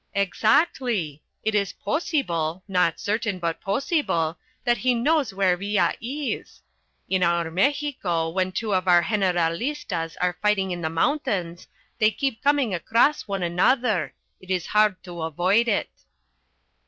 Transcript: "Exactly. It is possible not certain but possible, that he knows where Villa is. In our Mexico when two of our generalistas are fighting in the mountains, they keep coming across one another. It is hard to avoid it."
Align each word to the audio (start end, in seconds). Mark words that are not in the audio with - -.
"Exactly. 0.15 1.21
It 1.43 1.53
is 1.53 1.73
possible 1.73 2.63
not 2.67 2.99
certain 2.99 3.37
but 3.37 3.61
possible, 3.61 4.35
that 4.63 4.79
he 4.79 4.95
knows 4.95 5.31
where 5.31 5.55
Villa 5.55 5.93
is. 6.01 6.63
In 7.07 7.21
our 7.21 7.51
Mexico 7.51 8.29
when 8.29 8.51
two 8.51 8.73
of 8.73 8.87
our 8.87 9.03
generalistas 9.03 10.15
are 10.19 10.39
fighting 10.41 10.71
in 10.71 10.81
the 10.81 10.89
mountains, 10.89 11.67
they 11.99 12.09
keep 12.09 12.41
coming 12.43 12.73
across 12.73 13.27
one 13.27 13.43
another. 13.43 14.15
It 14.39 14.49
is 14.49 14.65
hard 14.73 15.03
to 15.03 15.21
avoid 15.21 15.67
it." 15.67 15.91